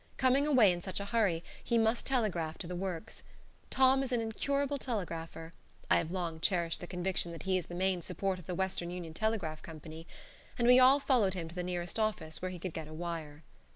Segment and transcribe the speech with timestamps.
[0.17, 3.21] Coming away in such a hurry, he must telegraph to the Works.
[3.69, 5.53] Tom is an incurable telegrapher
[5.91, 8.89] (I have long cherished the conviction that he is the main support of the Western
[8.89, 10.07] Union Telegraph Company),
[10.57, 13.43] and we all followed him to the nearest office where he could get a wire.